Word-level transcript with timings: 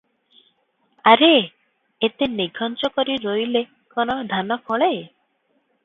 ଆରେ, 1.11 1.29
ଏତେ 2.09 2.29
ନିଘଞ୍ଚ 2.39 2.91
କରି 2.97 3.21
ରୋଇଲେ 3.29 3.65
କଣ 3.97 4.21
ଧାନ 4.35 4.63
ଫଳେ? 4.71 4.93